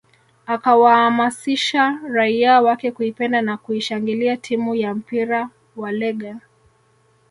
Akawaamasisha 0.45 1.99
raia 2.09 2.61
wake 2.61 2.91
kuipenda 2.91 3.41
na 3.41 3.57
kuishangilia 3.57 4.37
timu 4.37 4.75
ya 4.75 4.95
mpira 4.95 5.49
wa 5.75 5.91
Legger 5.91 6.37